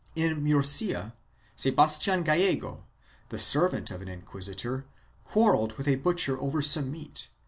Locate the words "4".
0.15-0.25